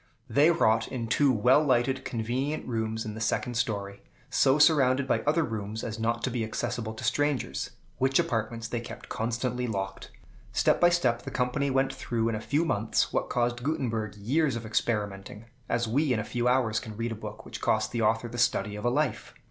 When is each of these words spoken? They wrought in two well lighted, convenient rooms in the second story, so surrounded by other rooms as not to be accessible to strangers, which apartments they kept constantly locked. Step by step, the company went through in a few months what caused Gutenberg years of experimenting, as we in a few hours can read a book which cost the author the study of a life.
They 0.27 0.49
wrought 0.49 0.87
in 0.87 1.07
two 1.09 1.31
well 1.31 1.63
lighted, 1.63 2.03
convenient 2.05 2.65
rooms 2.67 3.05
in 3.05 3.13
the 3.13 3.21
second 3.21 3.53
story, 3.55 4.01
so 4.31 4.57
surrounded 4.57 5.05
by 5.07 5.19
other 5.27 5.43
rooms 5.43 5.83
as 5.83 5.99
not 5.99 6.23
to 6.23 6.31
be 6.31 6.43
accessible 6.43 6.95
to 6.95 7.03
strangers, 7.03 7.69
which 7.99 8.17
apartments 8.17 8.67
they 8.67 8.79
kept 8.81 9.09
constantly 9.09 9.67
locked. 9.67 10.09
Step 10.53 10.81
by 10.81 10.89
step, 10.89 11.21
the 11.21 11.29
company 11.29 11.69
went 11.69 11.93
through 11.93 12.29
in 12.29 12.33
a 12.35 12.41
few 12.41 12.65
months 12.65 13.13
what 13.13 13.29
caused 13.29 13.61
Gutenberg 13.61 14.15
years 14.15 14.55
of 14.55 14.65
experimenting, 14.65 15.45
as 15.69 15.87
we 15.87 16.11
in 16.11 16.19
a 16.19 16.23
few 16.23 16.47
hours 16.47 16.79
can 16.79 16.97
read 16.97 17.11
a 17.11 17.13
book 17.13 17.45
which 17.45 17.61
cost 17.61 17.91
the 17.91 18.01
author 18.01 18.27
the 18.27 18.39
study 18.39 18.75
of 18.75 18.85
a 18.85 18.89
life. 18.89 19.35